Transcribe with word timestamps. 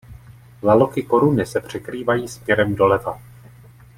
Laloky 0.63 1.03
koruny 1.03 1.45
se 1.45 1.59
překrývají 1.61 2.27
směrem 2.27 2.75
doleva. 2.75 3.21